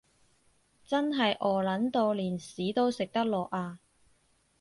[0.83, 3.77] 真係餓 𨶙 到連屎都食得落呀